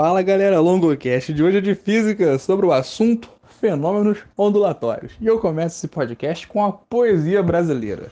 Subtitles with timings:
[0.00, 3.28] Fala galera, LongoCast de hoje é de física sobre o assunto
[3.60, 5.14] fenômenos ondulatórios.
[5.20, 8.08] E eu começo esse podcast com a poesia brasileira.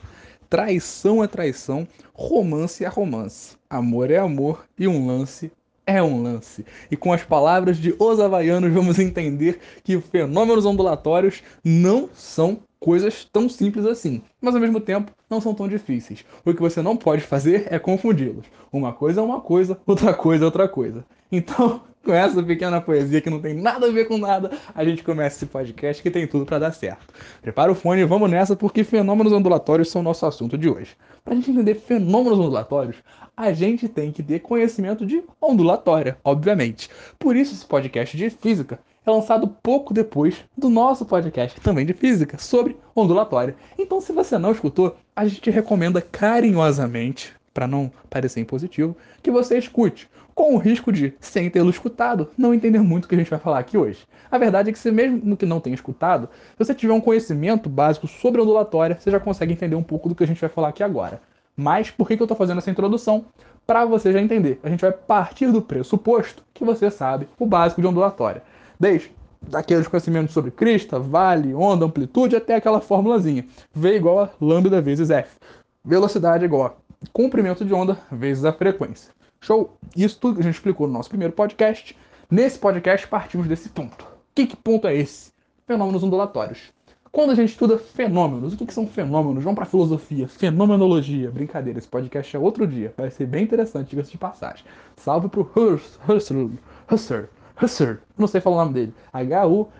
[0.49, 5.49] Traição é traição, romance é romance, amor é amor e um lance
[5.85, 6.65] é um lance.
[6.91, 13.23] E com as palavras de Os Havaianos, vamos entender que fenômenos ondulatórios não são coisas
[13.23, 16.25] tão simples assim, mas ao mesmo tempo não são tão difíceis.
[16.43, 18.45] O que você não pode fazer é confundi-los.
[18.73, 21.05] Uma coisa é uma coisa, outra coisa é outra coisa.
[21.31, 25.03] Então, com essa pequena poesia que não tem nada a ver com nada, a gente
[25.03, 27.13] começa esse podcast que tem tudo para dar certo.
[27.41, 30.95] Prepara o fone e vamos nessa porque fenômenos ondulatórios são nosso assunto de hoje.
[31.23, 32.97] Para a gente entender fenômenos ondulatórios,
[33.35, 36.89] a gente tem que ter conhecimento de ondulatória, obviamente.
[37.19, 41.93] Por isso esse podcast de física é lançado pouco depois do nosso podcast também de
[41.93, 43.55] física sobre ondulatória.
[43.77, 49.57] Então, se você não escutou, a gente recomenda carinhosamente, para não parecer impositivo, que você
[49.57, 53.31] escute, com o risco de, sem tê-lo escutado, não entender muito o que a gente
[53.31, 54.05] vai falar aqui hoje.
[54.29, 57.67] A verdade é que, se mesmo que não tenha escutado, se você tiver um conhecimento
[57.67, 60.67] básico sobre ondulatória, você já consegue entender um pouco do que a gente vai falar
[60.67, 61.19] aqui agora.
[61.55, 63.25] Mas por que, que eu estou fazendo essa introdução?
[63.65, 64.59] Para você já entender.
[64.61, 68.43] A gente vai partir do pressuposto que você sabe o básico de ondulatória.
[68.79, 73.47] Desde daqueles conhecimentos sobre crista, vale, onda, amplitude, até aquela formulazinha.
[73.73, 75.35] V igual a lambda vezes F.
[75.83, 79.13] Velocidade igual a comprimento de onda vezes a frequência.
[79.41, 79.77] Show?
[79.95, 81.97] Isso tudo que a gente explicou no nosso primeiro podcast.
[82.29, 84.05] Nesse podcast partimos desse ponto.
[84.35, 85.31] Que, que ponto é esse?
[85.65, 86.71] Fenômenos ondulatórios.
[87.11, 89.43] Quando a gente estuda fenômenos, o que, que são fenômenos?
[89.43, 91.31] Vamos para filosofia, fenomenologia.
[91.31, 92.93] Brincadeira, esse podcast é outro dia.
[92.97, 94.65] Vai ser bem interessante, diga-se de passagem.
[94.97, 96.51] Salve pro Husserl,
[96.91, 97.27] Husserl,
[97.61, 98.93] Husserl, não sei falar o nome dele.
[99.13, 99.73] H-U-S-S-E-R-L,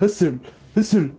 [0.00, 0.38] Husserl.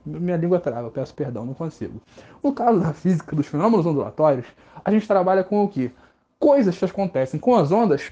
[0.05, 2.01] Minha língua trava, peço perdão, não consigo.
[2.43, 4.45] No caso da física dos fenômenos ondulatórios,
[4.83, 5.91] a gente trabalha com o que?
[6.39, 8.11] Coisas que acontecem com as ondas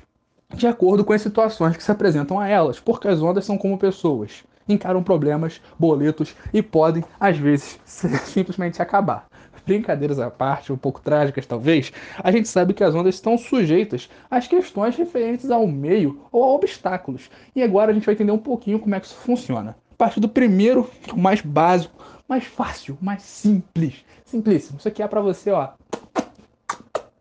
[0.53, 3.77] de acordo com as situações que se apresentam a elas, porque as ondas são como
[3.77, 9.27] pessoas encaram problemas, boletos e podem, às vezes, simplesmente acabar.
[9.65, 11.91] Brincadeiras à parte, um pouco trágicas talvez,
[12.23, 16.47] a gente sabe que as ondas estão sujeitas às questões referentes ao meio ou a
[16.47, 17.29] obstáculos.
[17.55, 19.75] E agora a gente vai entender um pouquinho como é que isso funciona.
[19.99, 24.05] Partir do primeiro, o mais básico, mais fácil, mais simples.
[24.23, 24.79] Simplíssimo.
[24.79, 25.71] Isso aqui é para você, ó.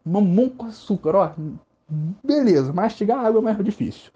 [0.04, 1.32] Mamão com açúcar, ó.
[2.22, 4.12] Beleza, mastigar água é mais difícil.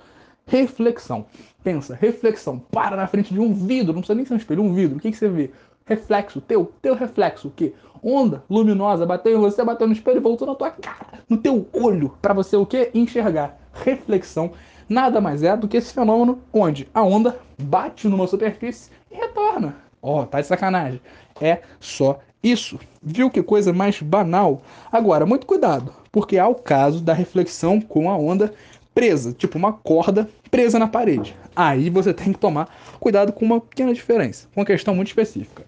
[0.46, 1.26] Reflexão.
[1.64, 2.60] Pensa, reflexão.
[2.70, 4.98] Para na frente de um vidro, não precisa nem ser um espelho, um vidro.
[4.98, 5.50] O que, que você vê?
[5.84, 7.74] Reflexo, teu, teu reflexo, o quê?
[8.00, 11.68] Onda luminosa, bateu em você, bateu no espelho e voltou na tua cara, no teu
[11.72, 12.92] olho, para você o quê?
[12.94, 13.58] Enxergar.
[13.72, 14.52] Reflexão
[14.92, 19.74] nada mais é do que esse fenômeno onde a onda bate numa superfície e retorna.
[20.00, 21.00] Ó, oh, tá de sacanagem.
[21.40, 22.78] É só isso.
[23.02, 24.62] Viu que coisa mais banal?
[24.90, 28.52] Agora, muito cuidado, porque há o caso da reflexão com a onda
[28.94, 31.34] presa, tipo uma corda presa na parede.
[31.56, 32.68] Aí você tem que tomar
[33.00, 35.64] cuidado com uma pequena diferença, uma questão muito específica.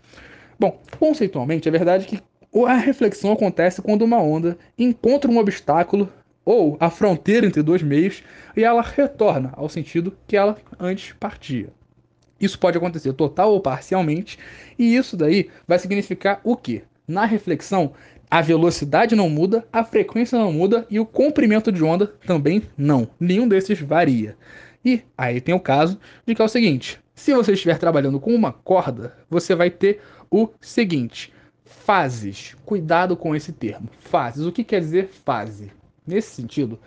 [0.59, 2.23] Bom, conceitualmente, é verdade que
[2.67, 6.09] a reflexão acontece quando uma onda encontra um obstáculo
[6.45, 8.23] ou a fronteira entre dois meios
[8.57, 11.69] e ela retorna ao sentido que ela antes partia.
[12.41, 14.39] Isso pode acontecer total ou parcialmente,
[14.79, 16.83] e isso daí vai significar o quê?
[17.07, 17.93] Na reflexão,
[18.31, 23.09] a velocidade não muda, a frequência não muda e o comprimento de onda também não.
[23.21, 24.37] Nenhum desses varia.
[24.85, 28.35] E aí tem o caso de que é o seguinte: se você estiver trabalhando com
[28.35, 30.01] uma corda, você vai ter
[30.31, 31.33] o seguinte:
[31.65, 32.57] fases.
[32.65, 33.89] Cuidado com esse termo.
[34.01, 34.45] Fases.
[34.45, 35.71] O que quer dizer fase?
[36.07, 36.79] Nesse sentido,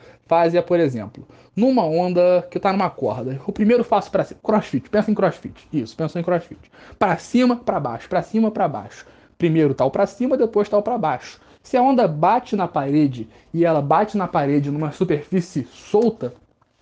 [0.54, 3.42] é, por exemplo, numa onda que está numa corda.
[3.48, 5.68] O primeiro passo para cima, crossfit, pensa em crossfit.
[5.74, 6.72] Isso, pensa em crossfit.
[7.00, 9.06] Para cima, para baixo, para cima, para baixo
[9.38, 11.40] primeiro tal para cima, depois tal para baixo.
[11.62, 16.34] Se a onda bate na parede e ela bate na parede numa superfície solta,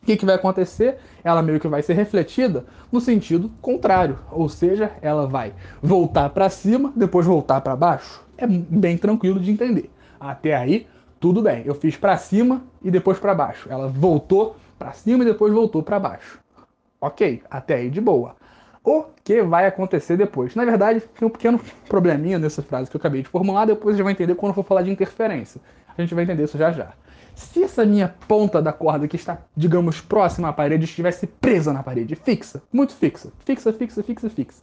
[0.02, 0.98] o que, que vai acontecer?
[1.24, 6.50] Ela meio que vai ser refletida no sentido contrário, ou seja, ela vai voltar para
[6.50, 8.24] cima, depois voltar para baixo.
[8.38, 9.90] É bem tranquilo de entender.
[10.20, 10.86] Até aí,
[11.26, 11.64] tudo bem.
[11.66, 13.68] Eu fiz para cima e depois para baixo.
[13.68, 16.40] Ela voltou para cima e depois voltou para baixo.
[17.02, 18.36] Ok, até aí de boa
[18.84, 20.54] o que vai acontecer depois.
[20.54, 23.98] Na verdade, tem um pequeno probleminha nessa frase que eu acabei de formular, depois a
[23.98, 25.60] gente vai entender quando eu for falar de interferência.
[25.98, 26.94] A gente vai entender isso já já.
[27.34, 31.82] Se essa minha ponta da corda que está, digamos, próxima à parede estivesse presa na
[31.82, 34.62] parede, fixa, muito fixa, fixa, fixa, fixa, fixa,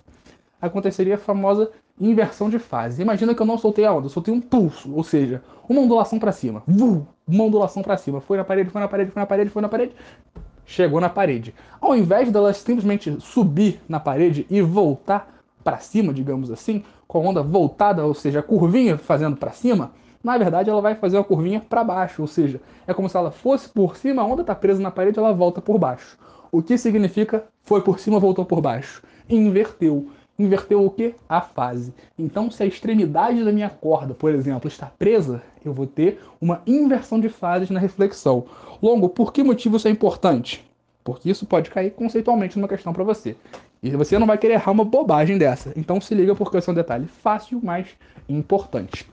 [0.60, 3.02] aconteceria a famosa inversão de fase.
[3.02, 6.18] Imagina que eu não soltei a onda, eu soltei um pulso, ou seja, uma ondulação
[6.18, 6.62] para cima.
[7.26, 8.20] Uma ondulação para cima.
[8.20, 9.94] Foi na parede, foi na parede, foi na parede, foi na parede
[10.64, 11.54] chegou na parede.
[11.80, 17.30] Ao invés dela simplesmente subir na parede e voltar para cima, digamos assim, com a
[17.30, 19.92] onda voltada, ou seja, a curvinha fazendo para cima,
[20.24, 23.32] Na verdade, ela vai fazer uma curvinha para baixo, ou seja, é como se ela
[23.32, 26.16] fosse por cima, a onda está presa na parede, ela volta por baixo.
[26.52, 29.02] O que significa foi por cima, voltou por baixo?
[29.28, 30.10] Inverteu.
[30.42, 31.14] Inverteu o que?
[31.28, 31.94] A fase.
[32.18, 36.60] Então, se a extremidade da minha corda, por exemplo, está presa, eu vou ter uma
[36.66, 38.44] inversão de fases na reflexão.
[38.82, 40.68] Longo, por que motivo isso é importante?
[41.04, 43.36] Porque isso pode cair conceitualmente numa questão para você.
[43.80, 45.72] E você não vai querer errar uma bobagem dessa.
[45.76, 47.86] Então se liga porque esse é um detalhe fácil, mas
[48.28, 49.06] importante.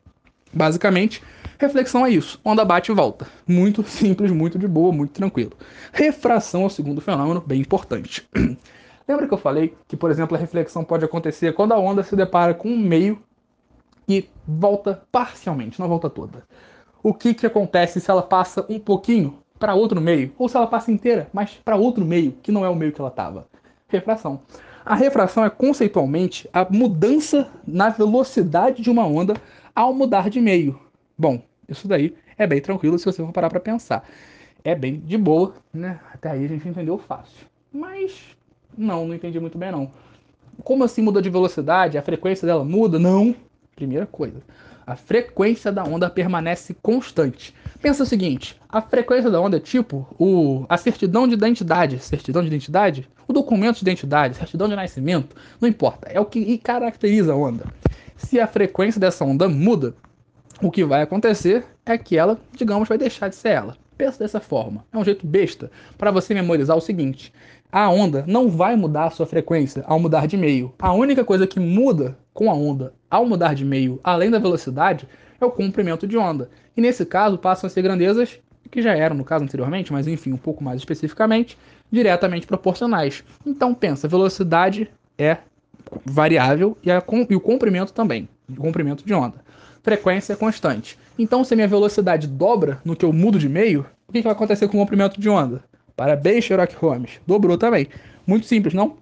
[0.52, 1.22] Basicamente,
[1.60, 2.42] reflexão é isso.
[2.44, 3.28] Onda bate e volta.
[3.48, 5.52] Muito simples, muito de boa, muito tranquilo.
[5.94, 8.28] Refração é o segundo fenômeno, bem importante.
[9.10, 12.16] Lembra que eu falei que, por exemplo, a reflexão pode acontecer quando a onda se
[12.16, 13.20] depara com um meio
[14.08, 16.44] e volta parcialmente, não volta toda.
[17.02, 20.68] O que, que acontece se ela passa um pouquinho para outro meio, ou se ela
[20.68, 23.48] passa inteira, mas para outro meio, que não é o meio que ela estava?
[23.88, 24.42] refração.
[24.86, 29.34] A refração é conceitualmente a mudança na velocidade de uma onda
[29.76, 30.80] ao mudar de meio.
[31.18, 34.08] Bom, isso daí é bem tranquilo se você for parar para pensar.
[34.64, 36.00] É bem de boa, né?
[36.14, 37.48] Até aí a gente entendeu fácil.
[37.72, 38.38] Mas
[38.80, 39.92] não, não entendi muito bem não.
[40.64, 41.98] Como assim muda de velocidade?
[41.98, 43.00] A frequência dela muda?
[43.00, 43.36] Não.
[43.76, 44.42] Primeira coisa
[44.90, 47.54] a frequência da onda permanece constante.
[47.80, 52.42] Pensa o seguinte, a frequência da onda é tipo o, a certidão de identidade, certidão
[52.42, 57.34] de identidade, o documento de identidade, certidão de nascimento, não importa, é o que caracteriza
[57.34, 57.66] a onda.
[58.18, 59.94] Se a frequência dessa onda muda,
[60.60, 63.78] o que vai acontecer é que ela, digamos, vai deixar de ser ela.
[63.96, 64.84] Pensa dessa forma.
[64.92, 67.32] É um jeito besta para você memorizar o seguinte:
[67.72, 70.74] a onda não vai mudar a sua frequência ao mudar de meio.
[70.80, 75.08] A única coisa que muda com a onda ao mudar de meio, além da velocidade,
[75.40, 76.50] é o comprimento de onda.
[76.76, 78.40] E nesse caso passam a ser grandezas
[78.72, 81.58] que já eram no caso anteriormente, mas enfim, um pouco mais especificamente,
[81.92, 83.24] diretamente proporcionais.
[83.46, 85.38] Então pensa, velocidade é
[86.06, 89.36] variável e, a, e o comprimento também, o comprimento de onda.
[89.82, 90.98] Frequência é constante.
[91.18, 94.24] Então se a minha velocidade dobra no que eu mudo de meio, o que, que
[94.24, 95.64] vai acontecer com o comprimento de onda?
[96.00, 97.20] Parabéns, Sherlock Holmes.
[97.28, 97.90] Dobrou também.
[98.26, 98.96] Muito simples, não?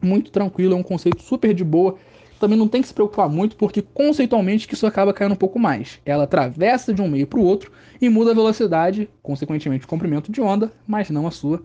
[0.00, 1.96] Muito tranquilo, é um conceito super de boa.
[2.38, 5.58] Também não tem que se preocupar muito, porque conceitualmente que isso acaba caindo um pouco
[5.58, 5.98] mais.
[6.06, 10.30] Ela atravessa de um meio para o outro e muda a velocidade, consequentemente o comprimento
[10.30, 11.60] de onda, mas não a sua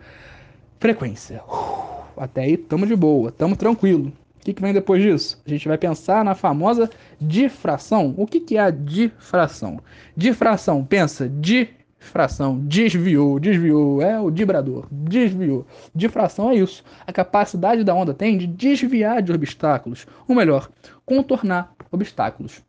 [0.79, 1.43] frequência.
[2.17, 4.11] até aí tamo de boa, tamo tranquilo.
[4.37, 5.39] O que, que, vem depois disso?
[5.45, 6.89] A gente vai pensar na famosa
[7.21, 8.15] difração.
[8.17, 9.79] O que, que é a difração?
[10.17, 11.69] Difração, pensa, di
[12.01, 15.67] Difração, desviou, desviou, é o vibrador, desviou.
[15.93, 16.83] Difração é isso.
[17.05, 20.67] A capacidade da onda tem de desviar de obstáculos, ou melhor,
[21.05, 22.63] contornar obstáculos.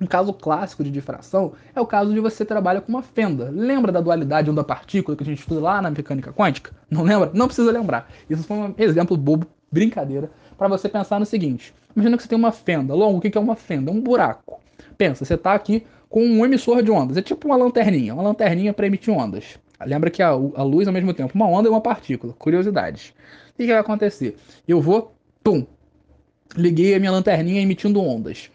[0.00, 3.48] Um caso clássico de difração é o caso de você trabalha com uma fenda.
[3.48, 6.72] Lembra da dualidade onda-partícula que a gente estuda lá na mecânica quântica?
[6.90, 7.30] Não lembra?
[7.32, 8.10] Não precisa lembrar.
[8.28, 11.72] Isso foi um exemplo bobo, brincadeira, para você pensar no seguinte.
[11.94, 12.92] Imagina que você tem uma fenda.
[12.92, 13.92] Longo, o que é uma fenda?
[13.92, 14.60] Um buraco.
[14.98, 17.16] Pensa, você está aqui com um emissor de ondas.
[17.16, 19.58] É tipo uma lanterninha, uma lanterninha para emitir ondas.
[19.84, 22.32] Lembra que a, a, luz ao mesmo tempo, uma onda e uma partícula.
[22.34, 23.12] Curiosidades.
[23.50, 24.36] O que, vai acontecer?
[24.68, 25.12] Eu vou,
[25.42, 25.66] pum,
[26.54, 28.48] liguei a minha lanterninha emitindo ondas.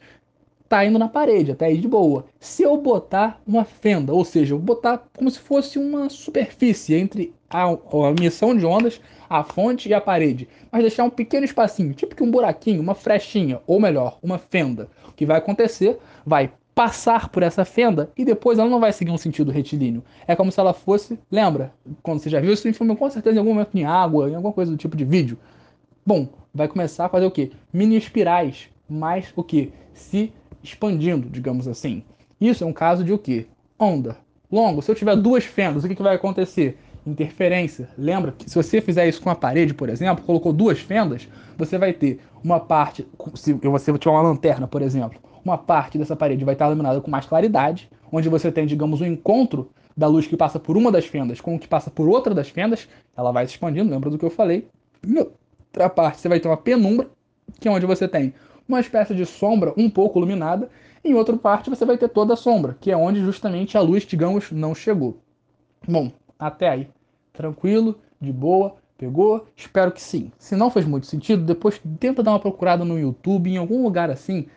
[0.70, 2.28] Tá indo na parede, até aí de boa.
[2.40, 7.36] Se eu botar uma fenda, ou seja, eu botar como se fosse uma superfície entre
[7.50, 11.94] a, a emissão de ondas, a fonte e a parede, mas deixar um pequeno espacinho,
[11.94, 14.88] tipo que um buraquinho, uma frechinha, ou melhor, uma fenda.
[15.10, 16.00] O que vai acontecer?
[16.26, 20.02] Vai passar por essa fenda e depois ela não vai seguir um sentido retilíneo.
[20.26, 21.74] É como se ela fosse, lembra?
[22.02, 24.36] Quando você já viu isso em filme, com certeza em algum momento em água, em
[24.36, 25.38] alguma coisa do tipo de vídeo.
[26.06, 27.52] Bom, vai começar a fazer o quê?
[27.74, 29.74] Mini espirais, mas o que?
[29.92, 30.32] Se
[30.64, 32.02] expandindo, digamos assim.
[32.40, 33.48] Isso é um caso de o quê?
[33.78, 34.16] Onda.
[34.50, 36.78] Longo, se eu tiver duas fendas, o que, que vai acontecer?
[37.06, 37.90] Interferência.
[37.98, 41.28] Lembra que se você fizer isso com a parede, por exemplo, colocou duas fendas,
[41.58, 46.16] você vai ter uma parte, se você tiver uma lanterna, por exemplo, uma parte dessa
[46.16, 50.28] parede vai estar iluminada com mais claridade, onde você tem, digamos, um encontro da luz
[50.28, 52.88] que passa por uma das fendas com o que passa por outra das fendas,
[53.18, 54.68] ela vai se expandindo, lembra do que eu falei?
[55.06, 57.10] Em outra parte você vai ter uma penumbra,
[57.60, 58.34] que é onde você tem
[58.68, 60.70] uma espécie de sombra um pouco iluminada,
[61.04, 64.04] em outra parte você vai ter toda a sombra, que é onde justamente a luz,
[64.04, 65.18] digamos, não chegou.
[65.88, 66.90] Bom, até aí.
[67.34, 69.46] Tranquilo, de boa, pegou?
[69.56, 70.32] Espero que sim.
[70.40, 74.10] Se não fez muito sentido, depois tenta dar uma procurada no YouTube, em algum lugar
[74.10, 74.48] assim,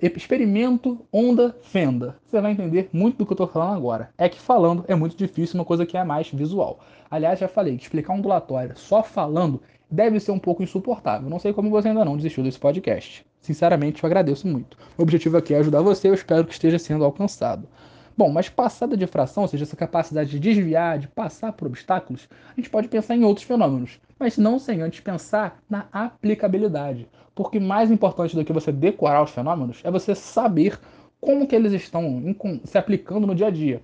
[0.00, 2.16] experimento onda fenda.
[2.26, 4.10] Você vai entender muito do que eu estou falando agora.
[4.18, 6.80] É que falando é muito difícil, uma coisa que é mais visual.
[7.10, 11.30] Aliás, já falei, explicar ondulatória só falando deve ser um pouco insuportável.
[11.30, 13.24] Não sei como você ainda não desistiu desse podcast.
[13.40, 14.76] Sinceramente, eu agradeço muito.
[14.98, 17.68] O objetivo aqui é ajudar você, eu espero que esteja sendo alcançado.
[18.16, 22.28] Bom, mas passada de fração, ou seja, essa capacidade de desviar, de passar por obstáculos,
[22.52, 27.08] a gente pode pensar em outros fenômenos, mas não sem antes pensar na aplicabilidade.
[27.34, 30.78] Porque mais importante do que você decorar os fenômenos é você saber
[31.20, 32.22] como que eles estão
[32.64, 33.82] se aplicando no dia a dia.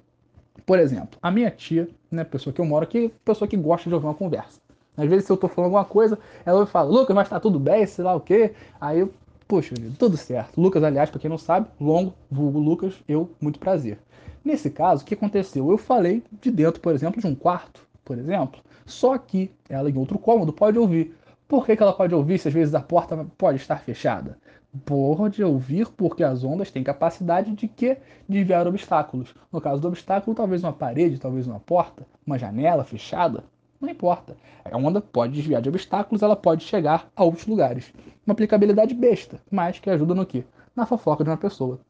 [0.65, 3.95] Por exemplo, a minha tia, né, pessoa que eu moro aqui, pessoa que gosta de
[3.95, 4.61] ouvir uma conversa.
[4.97, 7.59] Às vezes, se eu tô falando alguma coisa, ela vai falar, Lucas, mas tá tudo
[7.59, 8.53] bem, sei lá o quê.
[8.81, 9.13] Aí eu,
[9.49, 10.61] puxa, tudo certo.
[10.61, 13.99] Lucas, aliás, para quem não sabe, longo, vulgo Lucas, eu, muito prazer.
[14.45, 15.71] Nesse caso, o que aconteceu?
[15.71, 18.61] Eu falei de dentro, por exemplo, de um quarto, por exemplo.
[18.87, 21.15] Só que ela, em outro cômodo, pode ouvir.
[21.47, 24.39] Por que, que ela pode ouvir se às vezes a porta pode estar fechada?
[24.85, 27.97] Pode ouvir porque as ondas têm capacidade de que
[28.29, 29.35] desviar obstáculos.
[29.53, 33.45] No caso do obstáculo, talvez uma parede, talvez uma porta, uma janela fechada,
[33.81, 34.37] não importa.
[34.65, 37.93] A onda pode desviar de obstáculos, ela pode chegar a outros lugares.
[38.27, 40.45] Uma aplicabilidade besta, mas que ajuda no quê?
[40.77, 41.81] Na fofoca de uma pessoa.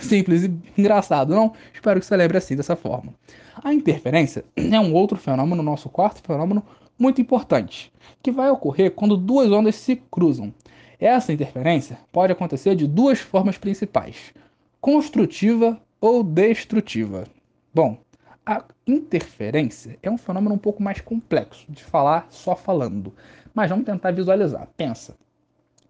[0.00, 1.52] Simples e engraçado, não?
[1.72, 3.14] Espero que você lembre assim, dessa forma.
[3.62, 6.62] A interferência é um outro fenômeno, nosso quarto fenômeno,
[6.98, 10.52] muito importante, que vai ocorrer quando duas ondas se cruzam.
[10.98, 14.32] Essa interferência pode acontecer de duas formas principais:
[14.80, 17.26] construtiva ou destrutiva.
[17.74, 17.98] Bom,
[18.44, 23.12] a interferência é um fenômeno um pouco mais complexo de falar só falando,
[23.52, 24.68] mas vamos tentar visualizar.
[24.76, 25.16] Pensa.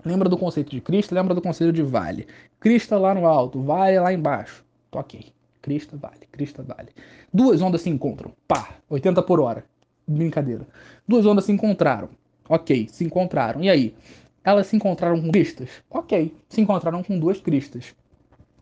[0.07, 1.13] Lembra do conceito de crista?
[1.13, 2.29] Lembra do conceito de vale?
[2.61, 4.65] Crista lá no alto, vale lá embaixo.
[4.93, 5.33] Ok.
[5.61, 6.91] Crista, vale, crista, vale.
[7.35, 8.33] Duas ondas se encontram.
[8.47, 9.65] Pá, 80 por hora.
[10.07, 10.65] Brincadeira.
[11.09, 12.09] Duas ondas se encontraram.
[12.49, 13.61] Ok, se encontraram.
[13.65, 13.97] E aí?
[14.45, 15.71] Elas se encontraram com cristas?
[15.91, 17.93] Ok, se encontraram com duas cristas.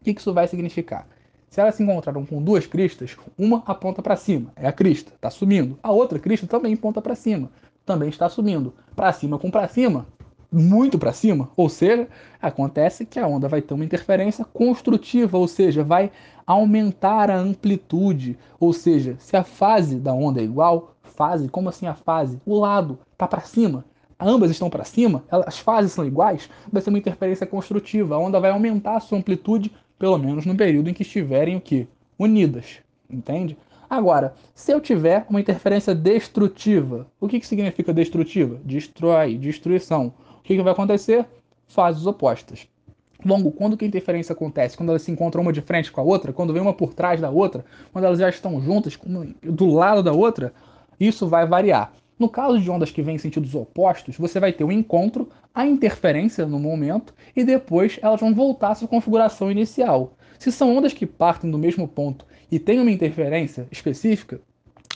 [0.00, 1.06] O que isso vai significar?
[1.50, 5.28] Se elas se encontraram com duas cristas, uma aponta para cima, é a crista, está
[5.28, 5.78] subindo.
[5.82, 7.50] A outra crista também aponta para cima,
[7.84, 8.72] também está subindo.
[8.96, 10.06] Para cima com para cima,
[10.52, 12.08] muito para cima, ou seja,
[12.40, 16.10] acontece que a onda vai ter uma interferência construtiva, ou seja, vai
[16.46, 21.86] aumentar a amplitude, ou seja, se a fase da onda é igual, fase, como assim
[21.86, 22.40] a fase?
[22.44, 23.84] O lado está para cima,
[24.18, 28.14] ambas estão para cima, as fases são iguais, vai ser uma interferência construtiva.
[28.14, 31.60] A onda vai aumentar a sua amplitude, pelo menos no período em que estiverem o
[31.60, 31.86] quê?
[32.18, 33.56] Unidas, entende?
[33.88, 38.58] Agora, se eu tiver uma interferência destrutiva, o que, que significa destrutiva?
[38.64, 40.12] Destrói, destruição.
[40.44, 41.24] O que, que vai acontecer?
[41.66, 42.68] Fases opostas.
[43.24, 44.76] Longo, quando que a interferência acontece?
[44.76, 46.34] Quando elas se encontram uma de frente com a outra?
[46.34, 47.64] Quando vem uma por trás da outra?
[47.90, 48.98] Quando elas já estão juntas,
[49.42, 50.52] do lado da outra?
[51.00, 51.94] Isso vai variar.
[52.18, 55.30] No caso de ondas que vêm em sentidos opostos, você vai ter o um encontro,
[55.54, 60.12] a interferência no momento e depois elas vão voltar à sua configuração inicial.
[60.38, 64.38] Se são ondas que partem do mesmo ponto e têm uma interferência específica,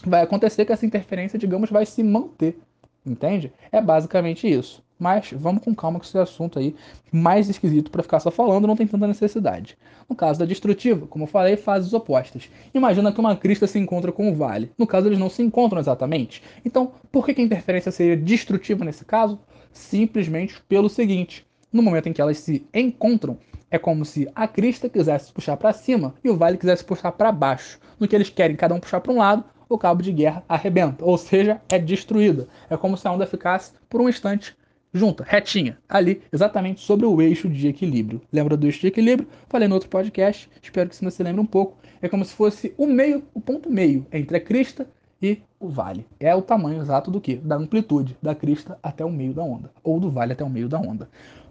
[0.07, 2.59] vai acontecer que essa interferência, digamos, vai se manter.
[3.07, 3.51] Entende?
[3.73, 4.87] É basicamente isso.
[4.99, 6.75] Mas vamos com calma com esse assunto aí,
[7.13, 9.79] mais esquisito para ficar só falando, não tem tanta necessidade.
[10.09, 12.51] No caso da destrutiva, como eu falei, fases opostas.
[12.75, 14.73] Imagina que uma crista se encontra com um vale.
[14.77, 16.43] No caso, eles não se encontram exatamente.
[16.65, 19.39] Então, por que a interferência seria destrutiva nesse caso?
[19.73, 23.39] Simplesmente pelo seguinte: no momento em que elas se encontram,
[23.71, 27.31] é como se a crista quisesse puxar para cima e o vale quisesse puxar para
[27.31, 27.79] baixo.
[28.01, 31.05] No que eles querem cada um puxar para um lado, o cabo de guerra arrebenta,
[31.05, 32.49] ou seja, é destruída.
[32.71, 34.57] É como se a onda ficasse por um instante
[34.93, 38.21] junta, retinha, ali, exatamente sobre o eixo de equilíbrio.
[38.33, 39.29] Lembra do eixo de equilíbrio?
[39.49, 41.79] Falei no outro podcast, espero que você se lembre um pouco.
[42.01, 44.87] É como se fosse o meio, o ponto meio entre a crista
[45.21, 46.07] e o vale.
[46.21, 47.37] É o tamanho exato do que?
[47.37, 50.69] Da amplitude da crista até o meio da onda, ou do vale até o meio
[50.69, 51.09] da onda.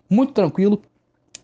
[0.09, 0.81] Muito tranquilo,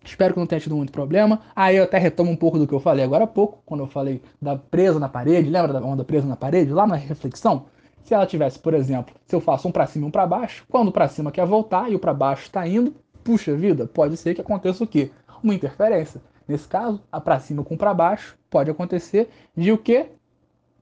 [0.04, 1.40] Espero que não tenha tido muito problema.
[1.56, 3.86] Aí eu até retomo um pouco do que eu falei agora há pouco, quando eu
[3.86, 5.48] falei da presa na parede.
[5.48, 6.70] Lembra da onda presa na parede?
[6.70, 7.66] Lá na reflexão?
[8.04, 10.64] Se ela tivesse, por exemplo, se eu faço um para cima e um para baixo,
[10.68, 12.94] quando o para cima quer voltar e o para baixo está indo,
[13.24, 15.10] puxa vida, pode ser que aconteça o quê?
[15.42, 16.20] Uma interferência.
[16.46, 20.10] Nesse caso, a para cima com para baixo pode acontecer de o quê?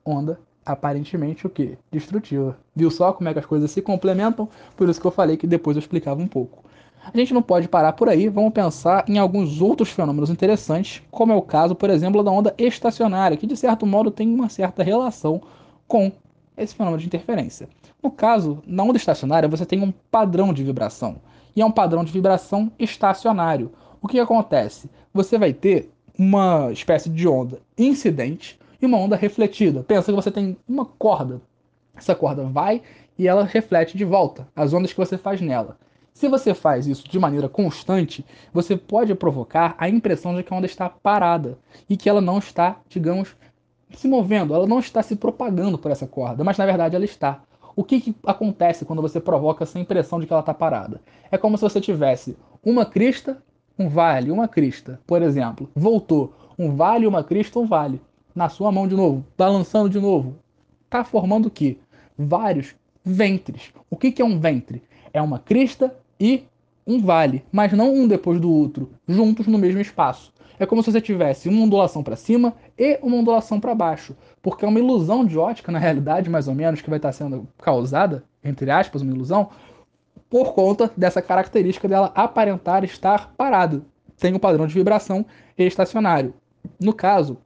[0.04, 1.78] Onda aparentemente o quê?
[1.92, 2.58] Destrutiva.
[2.74, 4.48] Viu só como é que as coisas se complementam?
[4.76, 6.64] Por isso que eu falei que depois eu explicava um pouco.
[7.04, 11.32] A gente não pode parar por aí, vamos pensar em alguns outros fenômenos interessantes, como
[11.32, 14.82] é o caso, por exemplo, da onda estacionária, que de certo modo tem uma certa
[14.84, 15.42] relação
[15.88, 16.12] com
[16.56, 17.68] esse fenômeno de interferência.
[18.02, 21.16] No caso, na onda estacionária, você tem um padrão de vibração,
[21.54, 23.72] e é um padrão de vibração estacionário.
[24.00, 24.90] O que acontece?
[25.12, 29.82] Você vai ter uma espécie de onda incidente e uma onda refletida.
[29.82, 31.40] Pensa que você tem uma corda.
[31.94, 32.82] Essa corda vai
[33.18, 35.76] e ela reflete de volta as ondas que você faz nela.
[36.12, 40.56] Se você faz isso de maneira constante, você pode provocar a impressão de que a
[40.56, 43.34] onda está parada e que ela não está, digamos,
[43.98, 47.42] se movendo, ela não está se propagando por essa corda, mas na verdade ela está.
[47.74, 51.00] O que, que acontece quando você provoca essa impressão de que ela está parada?
[51.30, 53.42] É como se você tivesse uma crista,
[53.78, 55.70] um vale, uma crista, por exemplo.
[55.74, 58.00] Voltou, um vale, uma crista, um vale.
[58.34, 60.36] Na sua mão de novo, balançando de novo.
[60.84, 61.78] Está formando o quê?
[62.16, 63.72] Vários ventres.
[63.90, 64.82] O que, que é um ventre?
[65.12, 66.44] É uma crista e
[66.86, 70.31] um vale, mas não um depois do outro, juntos no mesmo espaço.
[70.58, 74.64] É como se você tivesse uma ondulação para cima e uma ondulação para baixo, porque
[74.64, 78.24] é uma ilusão de ótica, na realidade, mais ou menos, que vai estar sendo causada,
[78.44, 79.50] entre aspas, uma ilusão,
[80.28, 83.82] por conta dessa característica dela aparentar estar parada.
[84.18, 85.26] Tem um padrão de vibração
[85.58, 86.34] estacionário.
[86.80, 87.38] No caso,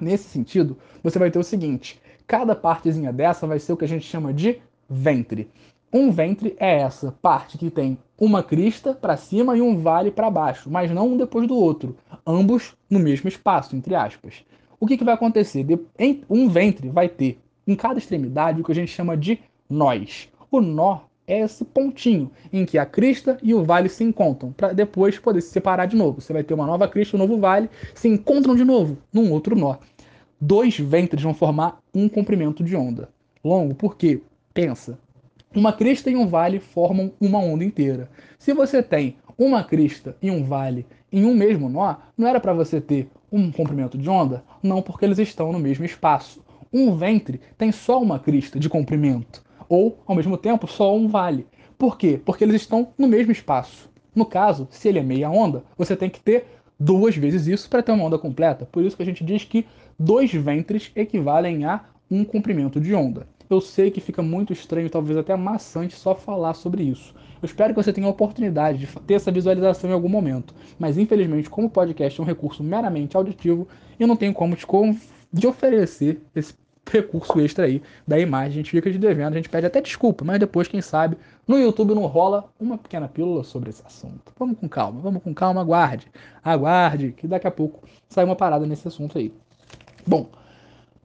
[0.00, 3.88] nesse sentido, você vai ter o seguinte: cada partezinha dessa vai ser o que a
[3.88, 5.50] gente chama de ventre.
[5.96, 10.30] Um ventre é essa parte que tem uma crista para cima e um vale para
[10.30, 14.44] baixo, mas não um depois do outro, ambos no mesmo espaço, entre aspas.
[14.78, 15.64] O que, que vai acontecer?
[16.28, 20.28] Um ventre vai ter em cada extremidade o que a gente chama de nós.
[20.50, 24.74] O nó é esse pontinho em que a crista e o vale se encontram, para
[24.74, 26.20] depois poder se separar de novo.
[26.20, 29.56] Você vai ter uma nova crista, um novo vale, se encontram de novo num outro
[29.56, 29.76] nó.
[30.38, 33.08] Dois ventres vão formar um comprimento de onda.
[33.42, 34.20] Longo, porque,
[34.52, 34.98] pensa,
[35.56, 38.10] uma crista e um vale formam uma onda inteira.
[38.38, 42.52] Se você tem uma crista e um vale em um mesmo nó, não era para
[42.52, 44.44] você ter um comprimento de onda?
[44.62, 46.44] Não, porque eles estão no mesmo espaço.
[46.70, 51.46] Um ventre tem só uma crista de comprimento, ou, ao mesmo tempo, só um vale.
[51.78, 52.20] Por quê?
[52.22, 53.88] Porque eles estão no mesmo espaço.
[54.14, 56.44] No caso, se ele é meia onda, você tem que ter
[56.78, 58.68] duas vezes isso para ter uma onda completa.
[58.70, 59.64] Por isso que a gente diz que
[59.98, 63.26] dois ventres equivalem a um comprimento de onda.
[63.48, 67.14] Eu sei que fica muito estranho, talvez até maçante, só falar sobre isso.
[67.40, 70.54] Eu espero que você tenha a oportunidade de ter essa visualização em algum momento.
[70.78, 74.66] Mas infelizmente, como o podcast é um recurso meramente auditivo, eu não tenho como te,
[75.32, 76.54] de oferecer esse
[76.90, 78.52] recurso extra aí da imagem.
[78.52, 81.58] A gente fica de devendo, a gente pede até desculpa, mas depois, quem sabe, no
[81.58, 84.32] YouTube não rola uma pequena pílula sobre esse assunto.
[84.38, 86.06] Vamos com calma, vamos com calma, aguarde.
[86.42, 89.32] Aguarde, que daqui a pouco sai uma parada nesse assunto aí.
[90.06, 90.28] Bom,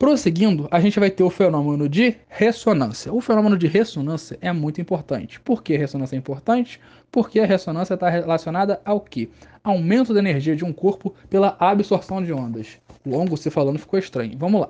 [0.02, 3.14] Prosseguindo, a gente vai ter o fenômeno de ressonância.
[3.14, 5.40] O fenômeno de ressonância é muito importante.
[5.40, 6.82] Por que a ressonância é importante?
[7.12, 9.30] Porque a ressonância está relacionada ao que?
[9.64, 12.80] Aumento da energia de um corpo pela absorção de ondas.
[13.06, 14.36] Longo se falando ficou estranho.
[14.40, 14.70] Vamos lá.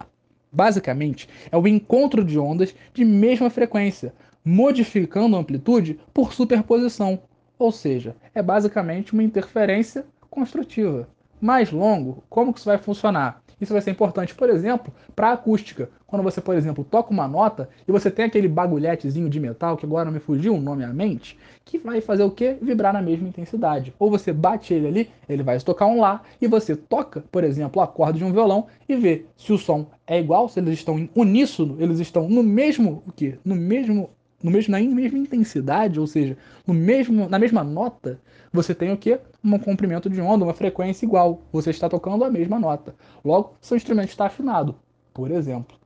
[0.51, 7.21] Basicamente, é o encontro de ondas de mesma frequência, modificando a amplitude por superposição.
[7.57, 11.07] Ou seja, é basicamente uma interferência construtiva.
[11.39, 13.40] Mais longo, como que isso vai funcionar?
[13.61, 15.89] Isso vai ser importante, por exemplo, para a acústica.
[16.07, 19.85] Quando você, por exemplo, toca uma nota e você tem aquele bagulhetezinho de metal, que
[19.85, 22.57] agora me fugiu o nome à mente, que vai fazer o quê?
[22.61, 23.93] Vibrar na mesma intensidade.
[23.97, 27.79] Ou você bate ele ali, ele vai tocar um Lá, e você toca, por exemplo,
[27.79, 30.97] o acorde de um violão e vê se o som é igual, se eles estão
[30.97, 33.37] em uníssono, eles estão no mesmo, o quê?
[33.45, 34.09] No mesmo
[34.43, 38.19] no mesmo, na mesma intensidade, ou seja, no mesmo, na mesma nota,
[38.51, 39.19] você tem o quê?
[39.43, 41.41] Um comprimento de onda, uma frequência igual.
[41.51, 42.95] Você está tocando a mesma nota.
[43.23, 44.75] Logo, seu instrumento está afinado,
[45.13, 45.77] por exemplo.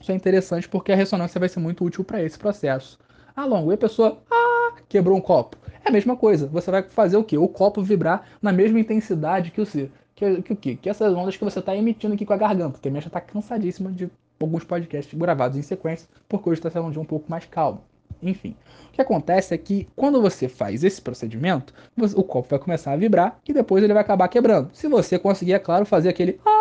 [0.00, 2.98] Isso é interessante porque a ressonância vai ser muito útil para esse processo.
[3.36, 5.56] Ah, longo, e a pessoa ah, quebrou um copo.
[5.84, 6.46] É a mesma coisa.
[6.48, 7.38] Você vai fazer o quê?
[7.38, 9.90] O copo vibrar na mesma intensidade que o seu.
[10.14, 10.76] Que, que o quê?
[10.76, 12.72] Que essas ondas que você está emitindo aqui com a garganta.
[12.72, 14.10] Porque a minha já está cansadíssima de
[14.40, 17.82] alguns podcasts gravados em sequência, porque hoje está sendo um dia um pouco mais calmo.
[18.22, 18.54] Enfim,
[18.88, 21.72] o que acontece é que quando você faz esse procedimento,
[22.14, 24.70] o copo vai começar a vibrar e depois ele vai acabar quebrando.
[24.74, 26.60] Se você conseguir, é claro, fazer aquele ah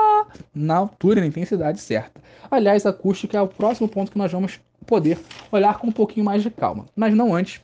[0.53, 2.21] na altura e na intensidade certa.
[2.49, 5.19] Aliás, acústica é o próximo ponto que nós vamos poder
[5.51, 6.85] olhar com um pouquinho mais de calma.
[6.95, 7.61] Mas não antes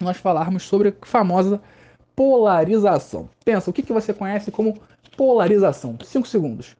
[0.00, 1.60] nós falarmos sobre a famosa
[2.14, 3.28] polarização.
[3.44, 4.80] Pensa, o que, que você conhece como
[5.16, 5.96] polarização?
[6.02, 6.76] 5 segundos.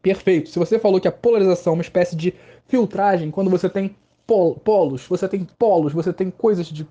[0.00, 0.50] Perfeito.
[0.50, 2.32] Se você falou que a polarização é uma espécie de
[2.68, 3.94] filtragem, quando você tem
[4.26, 6.86] polos, você tem polos, você tem coisas de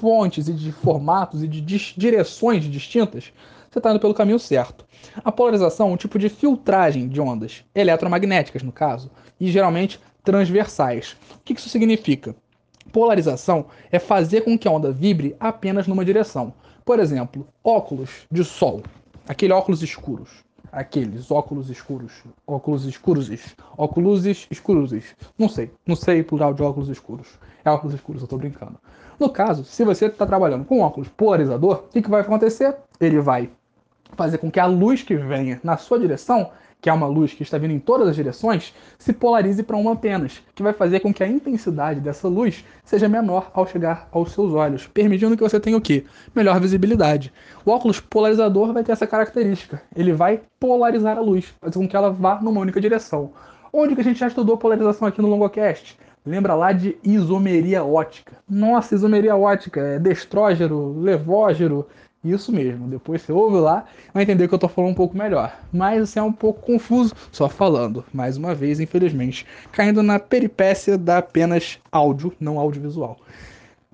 [0.00, 3.32] fontes e de formatos e de direções distintas,
[3.70, 4.84] você está indo pelo caminho certo.
[5.24, 11.16] A polarização é um tipo de filtragem de ondas, eletromagnéticas no caso, e geralmente transversais.
[11.34, 12.34] O que isso significa?
[12.92, 16.54] Polarização é fazer com que a onda vibre apenas numa direção.
[16.84, 18.82] Por exemplo, óculos de sol,
[19.26, 22.12] aquele óculos escuros aqueles óculos escuros,
[22.46, 23.30] óculos escuros,
[23.78, 24.92] óculos escuros,
[25.38, 28.78] não sei, não sei plural de óculos escuros, é óculos escuros, eu tô brincando.
[29.18, 32.76] No caso, se você está trabalhando com óculos polarizador, o que, que vai acontecer?
[33.00, 33.48] Ele vai
[34.12, 36.50] fazer com que a luz que venha na sua direção
[36.84, 39.92] que é uma luz que está vindo em todas as direções, se polarize para uma
[39.92, 44.32] apenas, que vai fazer com que a intensidade dessa luz seja menor ao chegar aos
[44.32, 46.04] seus olhos, permitindo que você tenha o quê?
[46.34, 47.32] Melhor visibilidade.
[47.64, 49.80] O óculos polarizador vai ter essa característica.
[49.96, 53.32] Ele vai polarizar a luz, fazer com que ela vá numa única direção.
[53.72, 55.96] Onde que a gente já estudou polarização aqui no Longocast?
[56.26, 58.36] Lembra lá de isomeria ótica.
[58.46, 61.86] Nossa, isomeria ótica é destrógero, levógero,
[62.30, 65.56] isso mesmo, depois você ouve lá, vai entender que eu tô falando um pouco melhor.
[65.72, 68.04] Mas assim, é um pouco confuso só falando.
[68.12, 73.16] Mais uma vez, infelizmente, caindo na peripécia da apenas áudio, não audiovisual.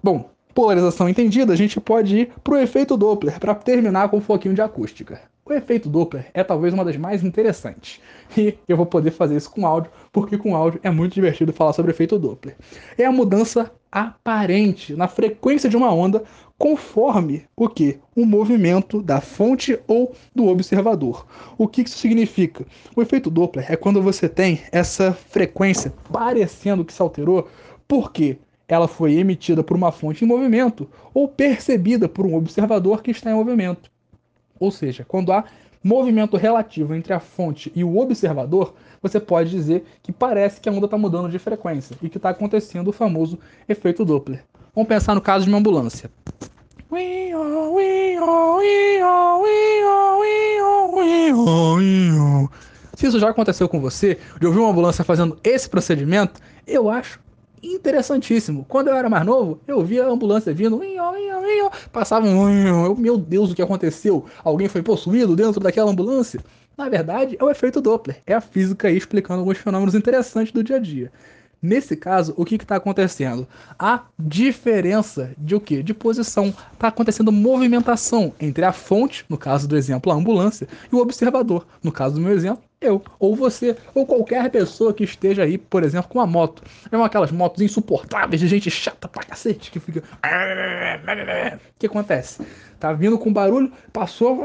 [0.03, 4.21] Bom, polarização entendida, a gente pode ir para o efeito Doppler para terminar com um
[4.21, 5.21] pouquinho de acústica.
[5.45, 8.01] O efeito Doppler é talvez uma das mais interessantes.
[8.37, 11.73] E eu vou poder fazer isso com áudio, porque com áudio é muito divertido falar
[11.73, 12.57] sobre efeito Doppler.
[12.97, 16.23] É a mudança aparente na frequência de uma onda
[16.61, 17.99] conforme o que?
[18.15, 21.27] O movimento da fonte ou do observador.
[21.57, 22.67] O que isso significa?
[22.95, 27.49] O efeito Doppler é quando você tem essa frequência parecendo que se alterou,
[27.89, 28.37] porque
[28.69, 33.31] ela foi emitida por uma fonte em movimento ou percebida por um observador que está
[33.31, 33.91] em movimento.
[34.59, 35.47] Ou seja, quando há
[35.83, 40.73] movimento relativo entre a fonte e o observador, você pode dizer que parece que a
[40.73, 44.45] onda está mudando de frequência e que está acontecendo o famoso efeito Doppler.
[44.75, 46.11] Vamos pensar no caso de uma ambulância.
[52.97, 57.21] Se isso já aconteceu com você, de ouvir uma ambulância fazendo esse procedimento, eu acho
[57.63, 58.67] interessantíssimo.
[58.69, 60.81] Quando eu era mais novo, eu via a ambulância vindo,
[61.93, 64.27] passava um, meu Deus, o que aconteceu?
[64.43, 66.41] Alguém foi possuído dentro daquela ambulância?
[66.77, 70.65] Na verdade, é o efeito Doppler, é a física aí explicando alguns fenômenos interessantes do
[70.65, 71.13] dia a dia.
[71.63, 73.47] Nesse caso, o que está acontecendo?
[73.79, 75.83] A diferença de o que?
[75.83, 76.55] De posição.
[76.73, 81.67] Está acontecendo movimentação entre a fonte, no caso do exemplo, a ambulância, e o observador,
[81.83, 85.83] no caso do meu exemplo, eu, ou você, ou qualquer pessoa que esteja aí, por
[85.83, 86.63] exemplo, com uma moto.
[86.91, 90.01] É uma aquelas motos insuportáveis de gente chata pra cacete, que fica.
[90.01, 92.41] O que acontece?
[92.79, 94.45] Tá vindo com barulho, passou,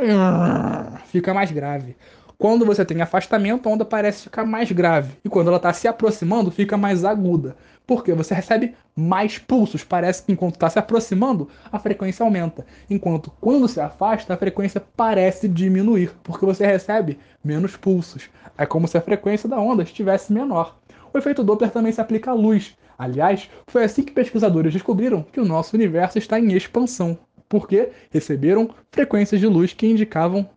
[1.07, 1.95] fica mais grave.
[2.37, 5.13] Quando você tem afastamento, a onda parece ficar mais grave.
[5.23, 7.55] E quando ela está se aproximando, fica mais aguda.
[7.87, 9.83] Porque você recebe mais pulsos.
[9.83, 12.65] Parece que enquanto está se aproximando, a frequência aumenta.
[12.89, 16.11] Enquanto quando se afasta, a frequência parece diminuir.
[16.23, 18.29] Porque você recebe menos pulsos.
[18.57, 20.77] É como se a frequência da onda estivesse menor.
[21.13, 22.75] O efeito Doppler também se aplica à luz.
[22.97, 27.17] Aliás, foi assim que pesquisadores descobriram que o nosso universo está em expansão.
[27.47, 30.49] Porque receberam frequências de luz que indicavam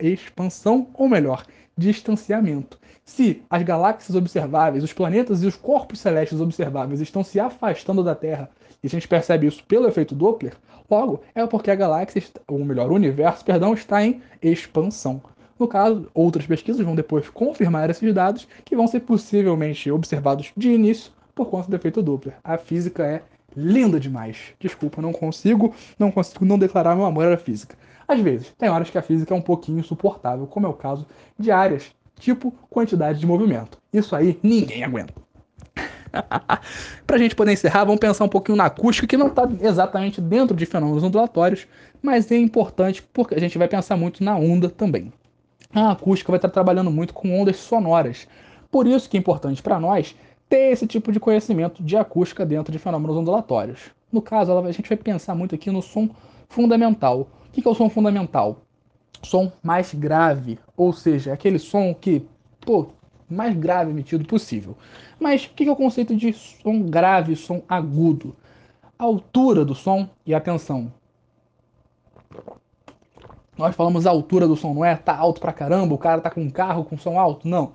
[0.00, 1.44] expansão, ou melhor,
[1.76, 2.78] distanciamento.
[3.04, 8.14] Se as galáxias observáveis, os planetas e os corpos celestes observáveis estão se afastando da
[8.14, 8.50] Terra,
[8.82, 10.54] e a gente percebe isso pelo efeito Doppler,
[10.90, 15.22] logo é porque a galáxia, ou melhor, o universo, perdão, está em expansão.
[15.58, 20.70] No caso, outras pesquisas vão depois confirmar esses dados, que vão ser possivelmente observados de
[20.70, 22.36] início por conta do efeito Doppler.
[22.44, 23.22] A física é
[23.56, 24.52] linda demais.
[24.60, 27.76] Desculpa, não consigo, não consigo não declarar meu amor à física.
[28.08, 31.06] Às vezes, tem horas que a física é um pouquinho insuportável, como é o caso
[31.38, 33.78] de áreas tipo quantidade de movimento.
[33.92, 35.14] Isso aí ninguém aguenta.
[37.06, 40.20] Para a gente poder encerrar, vamos pensar um pouquinho na acústica, que não está exatamente
[40.20, 41.66] dentro de fenômenos ondulatórios,
[42.02, 45.12] mas é importante porque a gente vai pensar muito na onda também.
[45.74, 48.26] A acústica vai estar trabalhando muito com ondas sonoras.
[48.70, 50.14] Por isso que é importante para nós
[50.48, 53.90] ter esse tipo de conhecimento de acústica dentro de fenômenos ondulatórios.
[54.12, 56.08] No caso, a gente vai pensar muito aqui no som
[56.48, 57.28] fundamental.
[57.56, 58.58] O que é o som fundamental?
[59.22, 62.26] Som mais grave, ou seja, aquele som que,
[62.60, 62.88] pô,
[63.30, 64.76] mais grave emitido possível.
[65.18, 68.36] Mas o que é o conceito de som grave, som agudo?
[68.98, 70.92] A altura do som e atenção.
[73.56, 74.94] Nós falamos a altura do som, não é?
[74.94, 77.48] Tá alto pra caramba, o cara tá com um carro com som alto?
[77.48, 77.72] Não.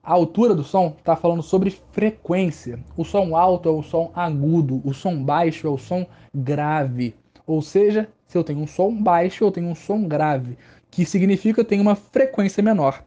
[0.00, 2.78] A altura do som está falando sobre frequência.
[2.96, 7.16] O som alto é o som agudo, o som baixo é o som grave.
[7.44, 10.58] Ou seja, se eu tenho um som baixo, eu tenho um som grave,
[10.90, 13.02] que significa que eu tenho uma frequência menor.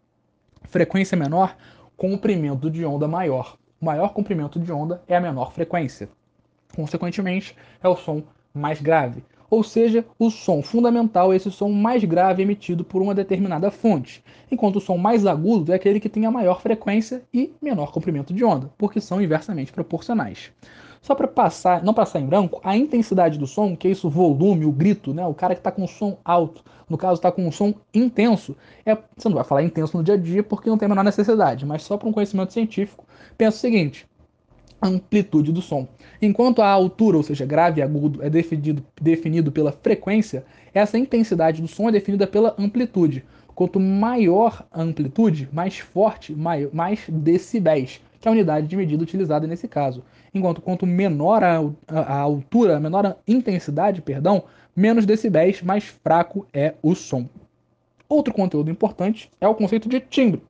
[0.63, 1.55] Frequência menor,
[1.95, 3.55] comprimento de onda maior.
[3.79, 6.10] O maior comprimento de onda é a menor frequência.
[6.75, 9.23] Consequentemente, é o som mais grave.
[9.47, 14.23] Ou seja, o som fundamental é esse som mais grave emitido por uma determinada fonte,
[14.49, 18.34] enquanto o som mais agudo é aquele que tem a maior frequência e menor comprimento
[18.34, 20.51] de onda, porque são inversamente proporcionais.
[21.02, 24.12] Só para passar, não passar em branco, a intensidade do som, que é isso, o
[24.12, 25.26] volume, o grito, né?
[25.26, 28.96] O cara que está com som alto, no caso está com um som intenso, é,
[29.18, 31.66] você não vai falar intenso no dia a dia porque não tem a menor necessidade,
[31.66, 33.04] mas só para um conhecimento científico,
[33.36, 34.08] pensa o seguinte:
[34.80, 35.88] amplitude do som.
[36.22, 41.64] Enquanto a altura, ou seja, grave e agudo, é definido, definido pela frequência, essa intensidade
[41.64, 43.26] do som é definida pela amplitude.
[43.56, 49.47] Quanto maior a amplitude, mais forte, mais decibéis que é a unidade de medida utilizada
[49.47, 50.03] nesse caso.
[50.31, 51.57] Enquanto quanto menor a,
[51.88, 54.43] a, a altura, menor a intensidade, perdão,
[54.75, 57.27] menos decibéis, mais fraco é o som.
[58.07, 60.43] Outro conteúdo importante é o conceito de timbre.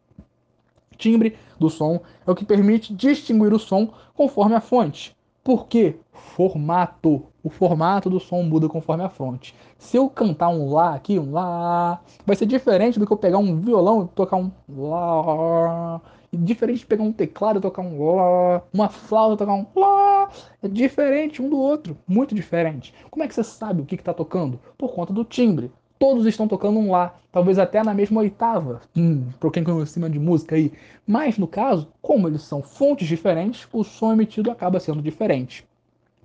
[0.98, 5.16] Timbre do som é o que permite distinguir o som conforme a fonte.
[5.44, 5.96] Por quê?
[6.12, 7.26] Formato.
[7.44, 9.56] O formato do som muda conforme a fonte.
[9.78, 13.40] Se eu cantar um lá aqui, um lá, vai ser diferente do que eu pegar
[13.40, 16.00] um violão e tocar um lá
[16.34, 20.30] Diferente de pegar um teclado e tocar um lá, uma flauta tocar um lá,
[20.64, 22.94] é diferente um do outro, muito diferente.
[23.10, 24.58] Como é que você sabe o que está tocando?
[24.78, 25.70] Por conta do timbre.
[26.00, 30.20] Todos estão tocando um lá, talvez até na mesma oitava, hum, para quem conhece de
[30.20, 30.72] música aí.
[31.06, 35.68] Mas no caso, como eles são fontes diferentes, o som emitido acaba sendo diferente.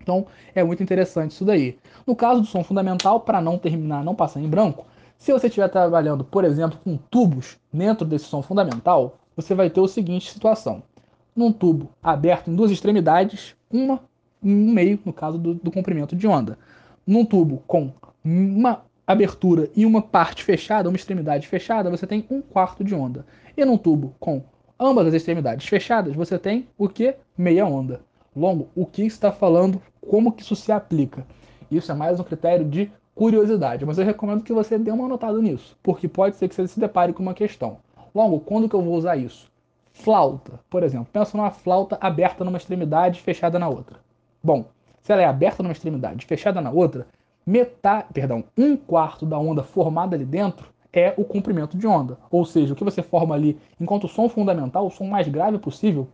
[0.00, 1.76] Então é muito interessante isso daí.
[2.06, 4.86] No caso do som fundamental, para não terminar, não passar em branco,
[5.18, 9.80] se você estiver trabalhando, por exemplo, com tubos dentro desse som fundamental, você vai ter
[9.80, 10.82] o seguinte situação.
[11.34, 14.00] Num tubo aberto em duas extremidades, uma
[14.42, 16.58] em um meio, no caso do, do comprimento de onda.
[17.06, 17.92] Num tubo com
[18.24, 23.26] uma abertura e uma parte fechada, uma extremidade fechada, você tem um quarto de onda.
[23.56, 24.42] E num tubo com
[24.78, 27.14] ambas as extremidades fechadas, você tem o que?
[27.36, 28.00] Meia onda.
[28.34, 31.26] Longo, o que está falando como que isso se aplica.
[31.70, 35.40] Isso é mais um critério de curiosidade, mas eu recomendo que você dê uma notada
[35.40, 37.78] nisso, porque pode ser que você se depare com uma questão.
[38.16, 39.46] Logo, quando que eu vou usar isso?
[39.92, 41.06] Flauta, por exemplo.
[41.12, 43.98] Pensa numa flauta aberta numa extremidade fechada na outra.
[44.42, 44.64] Bom,
[45.02, 47.06] se ela é aberta numa extremidade fechada na outra,
[47.44, 52.16] metade, perdão, um quarto da onda formada ali dentro é o comprimento de onda.
[52.30, 55.58] Ou seja, o que você forma ali enquanto o som fundamental, o som mais grave
[55.58, 56.08] possível,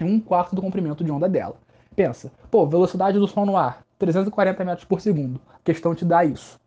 [0.00, 1.54] é um quarto do comprimento de onda dela.
[1.94, 5.40] Pensa, pô, velocidade do som no ar, 340 metros por segundo.
[5.54, 6.58] A questão te dá isso.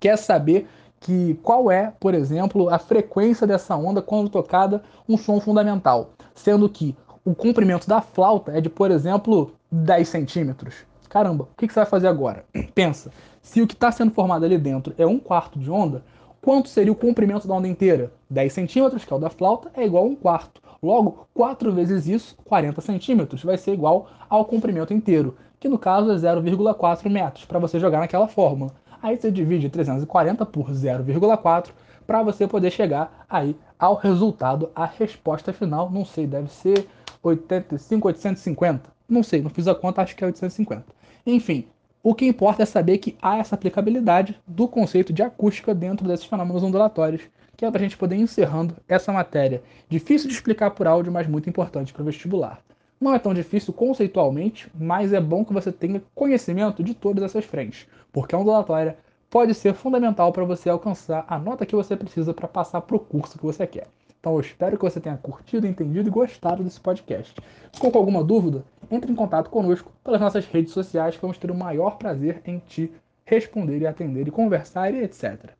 [0.00, 0.66] Quer saber
[1.04, 6.66] que qual é, por exemplo, a frequência dessa onda quando tocada um som fundamental, sendo
[6.66, 10.74] que o comprimento da flauta é de, por exemplo, 10 centímetros.
[11.10, 12.46] Caramba, o que você vai fazer agora?
[12.74, 13.10] Pensa,
[13.42, 16.02] se o que está sendo formado ali dentro é um quarto de onda,
[16.40, 18.10] quanto seria o comprimento da onda inteira?
[18.30, 20.62] 10 centímetros, que é o da flauta, é igual a um quarto.
[20.82, 26.10] Logo, 4 vezes isso, 40 centímetros, vai ser igual ao comprimento inteiro, que no caso
[26.10, 28.72] é 0,4 metros, para você jogar naquela fórmula.
[29.04, 31.72] Aí você divide 340 por 0,4
[32.06, 36.88] para você poder chegar aí ao resultado, a resposta final, não sei, deve ser
[37.22, 38.90] 85, 850.
[39.06, 40.86] Não sei, não fiz a conta, acho que é 850.
[41.26, 41.66] Enfim,
[42.02, 46.24] o que importa é saber que há essa aplicabilidade do conceito de acústica dentro desses
[46.24, 49.62] fenômenos ondulatórios que é para a gente poder ir encerrando essa matéria.
[49.86, 52.58] Difícil de explicar por áudio, mas muito importante para o vestibular.
[53.00, 57.44] Não é tão difícil conceitualmente, mas é bom que você tenha conhecimento de todas essas
[57.44, 58.96] frentes, porque a ondulatória
[59.28, 63.00] pode ser fundamental para você alcançar a nota que você precisa para passar para o
[63.00, 63.88] curso que você quer.
[64.24, 67.34] Então eu espero que você tenha curtido, entendido e gostado desse podcast.
[67.74, 68.64] Ficou com alguma dúvida?
[68.90, 72.58] Entre em contato conosco pelas nossas redes sociais que vamos ter o maior prazer em
[72.58, 72.90] te
[73.24, 75.50] responder e atender e conversar e etc.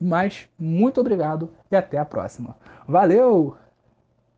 [0.00, 2.56] Mas muito obrigado e até a próxima.
[2.88, 3.67] Valeu!